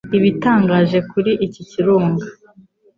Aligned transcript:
igitangaje 0.17 0.97
kuri 1.11 1.31
iki 1.45 1.61
kirunga 1.69 2.25